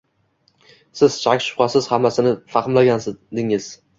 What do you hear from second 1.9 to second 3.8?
hammasini fahmladingiz